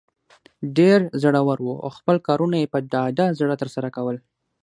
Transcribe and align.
ډیر 0.77 0.99
زړه 1.23 1.41
ور 1.47 1.59
وو 1.65 1.75
او 1.83 1.89
خپل 1.97 2.15
کارونه 2.27 2.55
یې 2.61 2.71
په 2.73 2.79
ډاډه 2.91 3.25
زړه 3.39 3.55
تر 3.61 3.69
سره 3.75 3.87
کول. 3.95 4.17